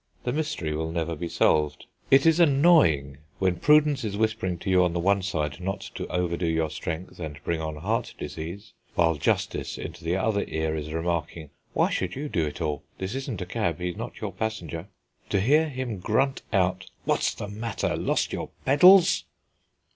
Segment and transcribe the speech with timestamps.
[0.23, 1.85] The mystery will never be solved.
[2.09, 6.07] It is annoying when Prudence is whispering to you on the one side not to
[6.07, 10.91] overdo your strength and bring on heart disease; while Justice into the other ear is
[10.91, 12.81] remarking, "Why should you do it all?
[12.97, 13.79] This isn't a cab.
[13.79, 14.87] He's not your passenger:"
[15.29, 19.25] to hear him grunt out: "What's the matter lost your pedals?"